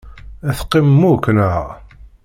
Teqqimem 0.57 1.01
akk, 1.11 1.25
naɣ? 1.35 1.65